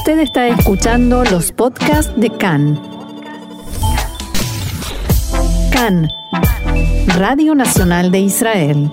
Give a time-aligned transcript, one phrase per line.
[0.00, 2.80] Usted está escuchando los podcasts de CAN.
[5.70, 6.08] CAN,
[7.18, 8.90] Radio Nacional de Israel.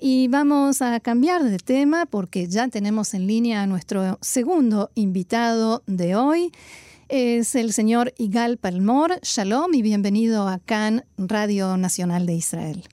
[0.00, 5.84] Y vamos a cambiar de tema porque ya tenemos en línea a nuestro segundo invitado
[5.86, 6.50] de hoy.
[7.08, 9.20] Es el señor Igal Palmor.
[9.22, 12.88] Shalom y bienvenido a CAN, Radio Nacional de Israel.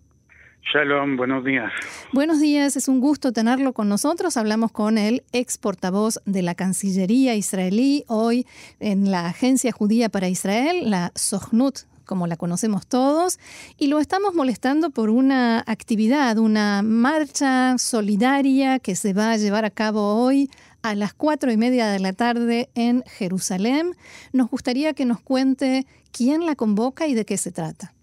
[0.71, 1.71] Shalom, buenos días.
[2.13, 4.37] Buenos días, es un gusto tenerlo con nosotros.
[4.37, 8.45] Hablamos con el ex portavoz de la Cancillería israelí, hoy
[8.79, 13.39] en la Agencia Judía para Israel, la Sohnut, como la conocemos todos,
[13.79, 19.65] y lo estamos molestando por una actividad, una marcha solidaria que se va a llevar
[19.65, 20.51] a cabo hoy
[20.83, 23.95] a las cuatro y media de la tarde en Jerusalén.
[24.33, 27.95] Nos gustaría que nos cuente quién la convoca y de qué se trata.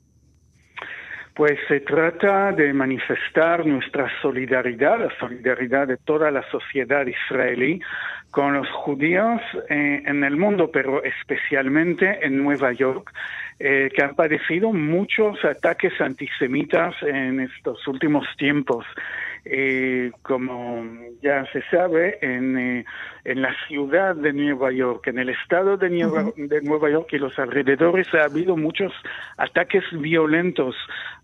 [1.37, 7.79] Pues se trata de manifestar nuestra solidaridad, la solidaridad de toda la sociedad israelí
[8.31, 13.12] con los judíos eh, en el mundo, pero especialmente en Nueva York,
[13.59, 18.87] eh, que han padecido muchos ataques antisemitas en estos últimos tiempos.
[19.48, 20.84] Eh, como
[21.22, 22.84] ya se sabe, en, eh,
[23.25, 27.19] en la ciudad de Nueva York, en el estado de Nueva, de Nueva York y
[27.19, 28.92] los alrededores ha habido muchos
[29.36, 30.75] ataques violentos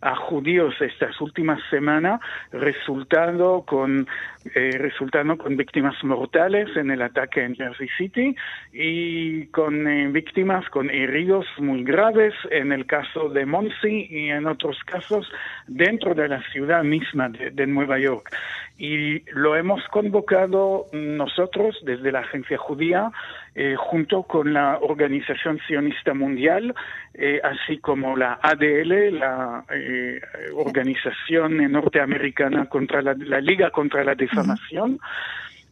[0.02, 2.20] a judíos estas últimas semanas,
[2.52, 4.06] resultando con,
[4.54, 8.36] eh, resultando con víctimas mortales en el ataque en Jersey City
[8.72, 14.46] y con eh, víctimas con heridos muy graves en el caso de Monsi y en
[14.46, 15.30] otros casos
[15.66, 18.11] dentro de la ciudad misma de, de Nueva York.
[18.78, 23.12] Y lo hemos convocado nosotros desde la Agencia Judía,
[23.54, 26.74] eh, junto con la Organización Sionista Mundial,
[27.14, 30.20] eh, así como la ADL, la eh,
[30.54, 34.98] Organización Norteamericana contra la, la Liga contra la Defamación.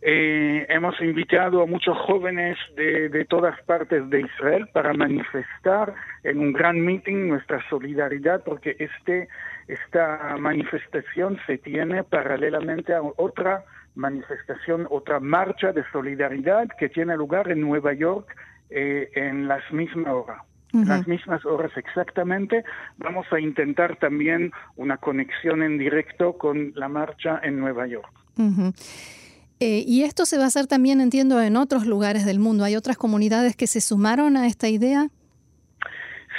[0.02, 6.38] Eh, hemos invitado a muchos jóvenes de, de, todas partes de Israel para manifestar en
[6.38, 9.28] un gran meeting nuestra solidaridad, porque este,
[9.68, 13.64] esta manifestación se tiene paralelamente a otra
[13.94, 18.34] manifestación, otra marcha de solidaridad que tiene lugar en Nueva York
[18.70, 20.42] eh, en las mismas horas.
[20.72, 20.86] Uh -huh.
[20.86, 22.62] las mismas horas exactamente.
[22.96, 28.12] Vamos a intentar también una conexión en directo con la marcha en Nueva York.
[28.38, 29.29] Uh -huh.
[29.60, 32.64] Eh, y esto se va a hacer también, entiendo, en otros lugares del mundo.
[32.64, 35.08] ¿Hay otras comunidades que se sumaron a esta idea?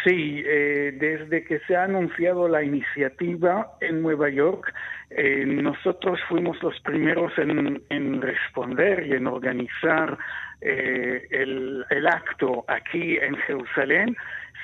[0.04, 4.74] Sí, eh, desde que se ha anunciado la iniciativa en Nueva York,
[5.14, 10.18] eh, nosotros fuimos los primeros en, en, responder y en organizar
[10.62, 14.16] eh, el, el acto aquí en Jerusalén.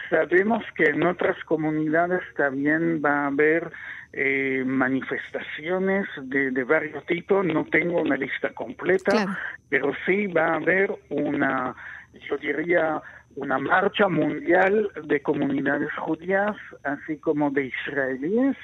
[0.09, 3.71] Sabemos que en otras comunidades también va a haber
[4.13, 7.45] eh, manifestaciones de, de, varios tipos.
[7.45, 9.31] No tengo una lista completa, claro.
[9.67, 11.75] pero sí va a haber una,
[12.29, 13.01] yo diría,
[13.35, 18.55] una marcha mundial de comunidades judías, así como de israelíes,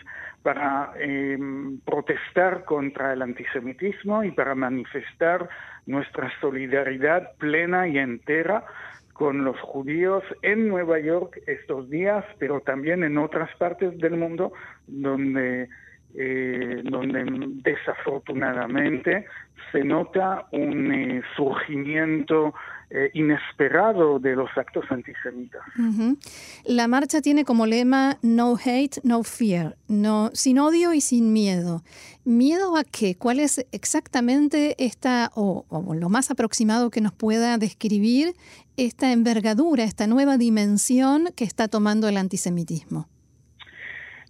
[0.43, 1.37] para eh,
[1.85, 5.49] protestar contra el antisemitismo y para manifestar
[5.85, 8.65] nuestra solidaridad plena y entera
[9.13, 14.51] con los judíos en Nueva York estos días, pero también en otras partes del mundo
[14.87, 15.69] donde,
[16.15, 17.23] eh, donde
[17.63, 19.25] desafortunadamente
[19.71, 22.53] se nota un eh, surgimiento
[22.95, 25.61] eh, inesperado de los actos antisemitas.
[25.79, 26.17] Uh -huh.
[26.65, 31.81] La marcha tiene como lema No hate, no fear, no, sin odio y sin miedo.
[32.23, 33.15] ¿Miedo a qué?
[33.15, 38.33] ¿Cuál es exactamente esta, o, o lo más aproximado que nos pueda describir
[38.77, 43.07] esta envergadura, esta nueva dimensión que está tomando el antisemitismo?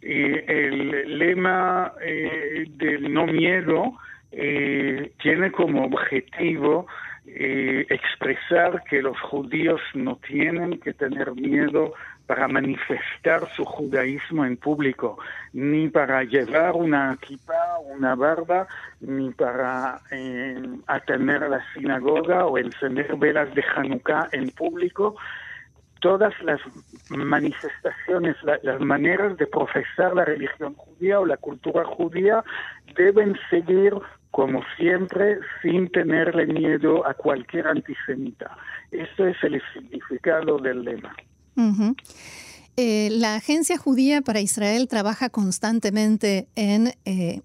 [0.05, 3.93] Eh, el lema eh, del no miedo
[4.33, 6.87] eh, tiene como objetivo
[7.35, 11.93] eh, expresar que los judíos no tienen que tener miedo
[12.27, 15.17] para manifestar su judaísmo en público,
[15.51, 18.67] ni para llevar una kippah, una barba,
[19.01, 25.15] ni para eh, atender la sinagoga o encender velas de Hanukkah en público.
[25.99, 26.61] Todas las
[27.09, 32.43] manifestaciones, la, las maneras de profesar la religión judía o la cultura judía
[32.95, 33.93] deben seguir
[34.33, 38.57] como siempre, sin tenerle miedo a cualquier antisemita.
[38.89, 41.15] Eso es el significado del lema.
[42.75, 47.41] Eh, la Agencia Judía para Israel trabaja constantemente en eh,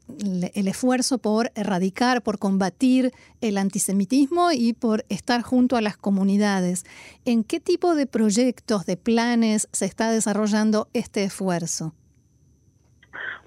[0.54, 3.12] el esfuerzo por erradicar, por combatir
[3.42, 6.84] el antisemitismo y por estar junto a las comunidades.
[7.26, 11.92] ¿En qué tipo de proyectos, de planes se está desarrollando este esfuerzo?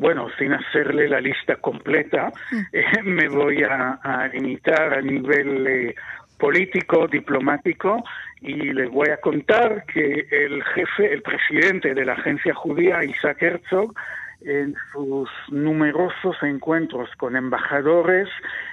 [0.01, 2.33] Bueno, sin hacerle la lista completa,
[2.73, 5.95] eh, me voy a, a, limitar a nivel eh,
[6.39, 8.03] político, diplomático,
[8.41, 13.43] y les voy a contar que el jefe, el presidente de la agencia judía, Isaac
[13.43, 13.93] Herzog,
[14.41, 18.27] en sus numerosos encuentros con embajadores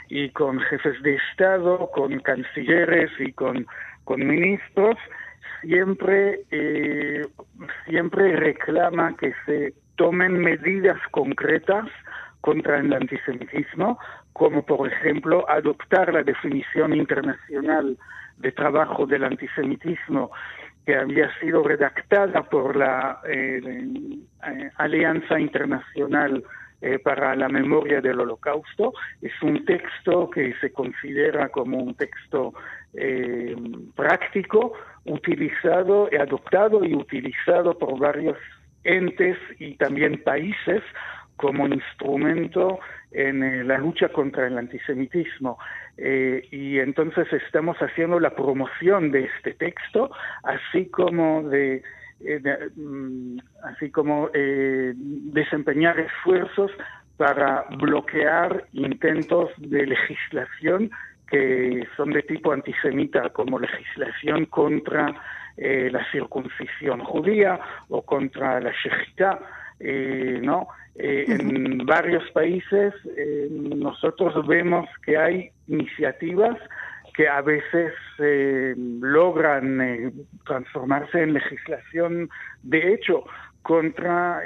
[0.09, 3.67] y con jefes de Estado, con cancilleres y con,
[4.05, 4.97] con ministros,
[5.61, 7.27] siempre, eh,
[7.87, 11.87] siempre reclama que se tomen medidas concretas
[12.41, 13.99] contra el antisemitismo,
[14.33, 17.99] como por ejemplo adoptar la definición internacional
[18.39, 20.31] de trabajo del antisemitismo
[20.87, 26.43] que había sido redactada por la eh, eh, Alianza Internacional
[26.81, 28.95] eh, para la Memoria del Holocausto.
[29.21, 32.55] Es un texto que se considera como un texto
[33.95, 34.73] práctico,
[35.05, 38.39] utilizado, adoptado y utilizado por varios
[38.85, 40.83] entes y también países
[41.37, 42.81] como instrumento
[43.13, 45.59] en eh, la lucha contra el antisemitismo.
[45.97, 50.11] Eh, y entonces estamos haciendo la promoción de este texto,
[50.43, 51.83] así como de,
[52.21, 56.71] eh, mm, así como desempeñar esfuerzos
[57.17, 60.91] para bloquear intentos de legislación
[61.31, 65.15] que son de tipo antisemita, como legislación contra
[65.59, 67.59] la circuncisión judía
[67.89, 69.41] o contra la shechita,
[70.43, 70.69] ¿no?
[71.01, 76.59] Eh, en varios países eh, nosotros vemos que hay iniciativas
[77.15, 80.13] que a veces eh, logran
[80.45, 82.29] transformarse en legislación
[82.65, 83.23] de hecho
[83.63, 84.43] contra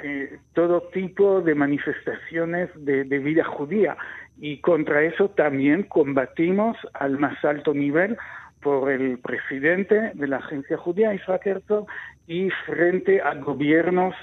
[0.53, 3.97] todo tipo de manifestaciones de, vida judía
[4.39, 8.19] y contra eso también combatimos al más alto nivel
[8.63, 11.87] por el presidente de la agencia judía, Isaac Herzog,
[12.27, 14.15] y frente a gobiernos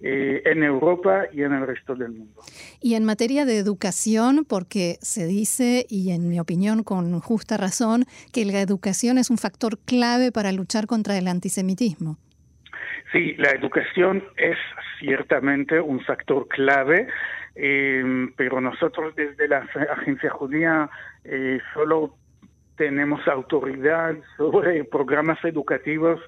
[0.00, 2.42] eh, en Europa y en el resto del mundo.
[2.82, 8.04] Y en materia de educación, porque se dice, y en mi opinión con justa razón,
[8.32, 12.18] que la educación es un factor clave para luchar contra el antisemitismo.
[13.10, 14.58] Sí, la educación es
[15.00, 17.06] ciertamente un factor clave,
[17.54, 20.90] em, pero nosotros desde la agencia judía
[21.24, 22.16] eh, solo
[22.76, 26.20] tenemos autoridad sobre programas educativos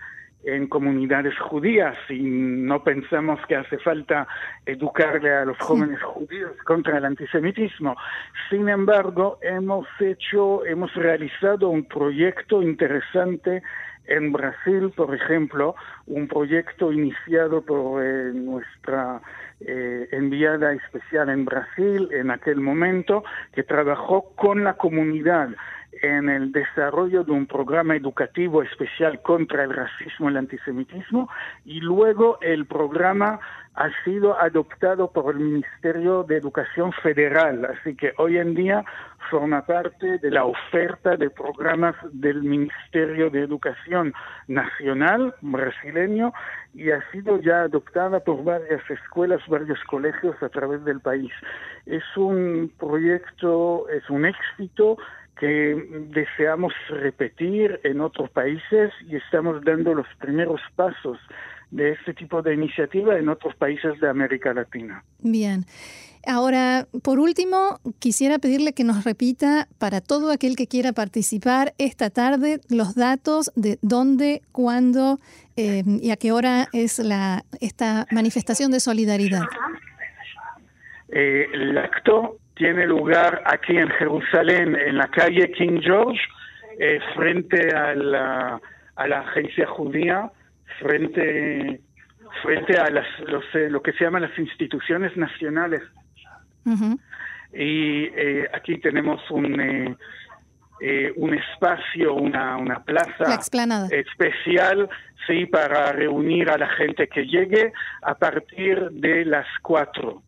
[0.45, 4.27] en comunidades judías y no pensamos que hace falta
[4.65, 7.97] educarle a los jóvenes judíos contra el antisemitismo.
[8.49, 13.63] Sin embargo, hemos hecho, hemos realizado un proyecto interesante
[14.07, 15.75] en Brasil, por ejemplo,
[16.07, 19.21] un proyecto iniciado por eh, nuestra
[19.61, 23.23] eh, enviada especial en Brasil en aquel momento,
[23.53, 25.51] que trabajó con la comunidad
[26.03, 31.29] en el desarrollo de un programa educativo especial contra el racismo y el antisemitismo
[31.65, 33.41] y luego el programa
[33.75, 38.85] ha sido adoptado por el Ministerio de Educación Federal, así que hoy en día
[39.31, 44.13] forma parte de la oferta de programas del Ministerio de Educación
[44.49, 46.33] Nacional brasileño
[46.75, 51.33] y ha sido ya adoptada por varias escuelas, varios colegios a través del país.
[51.87, 54.99] Es un proyecto, es un éxito
[55.39, 55.77] que
[56.11, 61.19] deseamos repetir en otros países y estamos dando los primeros pasos
[61.71, 65.05] de este tipo de iniciativa en otros países de América Latina.
[65.21, 65.65] Bien.
[66.27, 72.11] Ahora, por último, quisiera pedirle que nos repita para todo aquel que quiera participar esta
[72.11, 75.21] tarde los datos de dónde, cuándo
[75.57, 79.43] eh, y a qué hora es la, esta manifestación de solidaridad.
[81.11, 86.21] Eh, el acto tiene lugar aquí en Jerusalén, en la calle King George,
[86.79, 88.61] eh, frente a la,
[88.97, 90.31] a la agencia judía,
[90.81, 91.81] frente,
[92.43, 93.07] frente a las,
[93.55, 95.83] eh, lo que se llaman las instituciones nacionales.
[97.55, 99.97] Y eh, aquí tenemos un,
[101.17, 103.41] un espacio, una, una plaza
[103.91, 104.89] especial
[105.27, 107.73] sí, para reunir a la gente que llegue
[108.03, 110.23] a partir de las cuatro.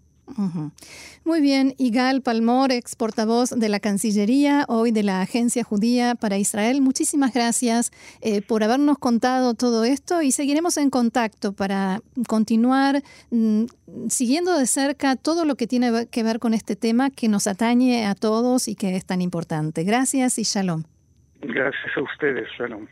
[1.25, 6.39] Muy bien, Igal Palmor, ex portavoz de la Cancillería, hoy de la Agencia Judía para
[6.39, 13.03] Israel, muchísimas gracias eh, por habernos contado todo esto y seguiremos en contacto para continuar
[13.31, 13.65] mm,
[14.09, 18.07] siguiendo de cerca todo lo que tiene que ver con este tema que nos atañe
[18.07, 19.85] a todos y que es tan importante.
[19.85, 20.85] Gracias y shalom.
[21.43, 22.87] Gracias a ustedes, shalom.